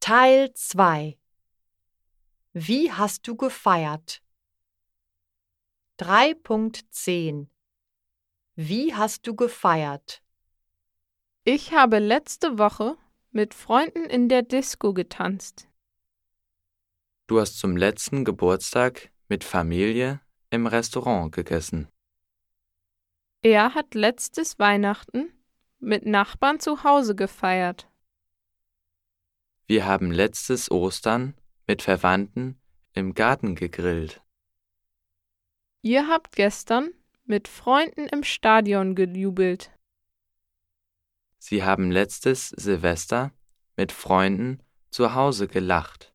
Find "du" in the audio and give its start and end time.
3.28-3.36, 9.26-9.36, 17.26-17.38